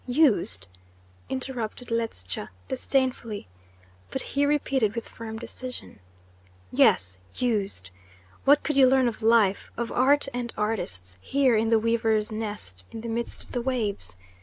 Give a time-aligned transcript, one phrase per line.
[0.07, 0.67] "Used?"
[1.29, 3.47] interrupted Ledscha disdainfully;
[4.09, 5.99] but he repeated with firm decision:
[6.71, 7.91] "Yes, used!
[8.43, 12.83] What could you learn of life, of art and artists, here in the weaver's nest
[12.91, 14.15] in the midst of the waves?